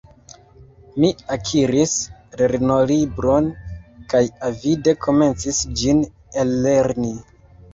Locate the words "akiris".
1.35-1.93